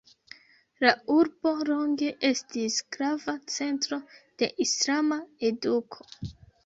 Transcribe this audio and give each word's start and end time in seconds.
La 0.83 0.93
urbo 1.15 1.51
longe 1.67 2.09
estis 2.29 2.77
grava 2.95 3.35
centro 3.57 4.03
de 4.43 4.51
islama 4.67 5.19
eduko. 5.51 6.09